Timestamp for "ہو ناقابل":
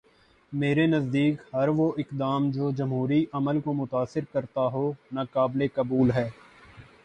4.67-5.67